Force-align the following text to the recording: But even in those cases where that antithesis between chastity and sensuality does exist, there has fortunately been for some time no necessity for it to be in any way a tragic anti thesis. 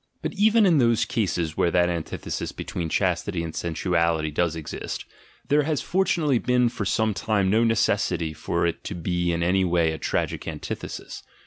But 0.23 0.33
even 0.33 0.65
in 0.65 0.79
those 0.79 1.05
cases 1.05 1.55
where 1.55 1.69
that 1.69 1.87
antithesis 1.87 2.51
between 2.51 2.89
chastity 2.89 3.43
and 3.43 3.53
sensuality 3.55 4.31
does 4.31 4.55
exist, 4.55 5.05
there 5.47 5.61
has 5.61 5.79
fortunately 5.83 6.39
been 6.39 6.69
for 6.69 6.85
some 6.85 7.13
time 7.13 7.51
no 7.51 7.63
necessity 7.63 8.33
for 8.33 8.65
it 8.65 8.83
to 8.85 8.95
be 8.95 9.31
in 9.31 9.43
any 9.43 9.63
way 9.63 9.91
a 9.91 9.99
tragic 9.99 10.47
anti 10.47 10.73
thesis. 10.73 11.21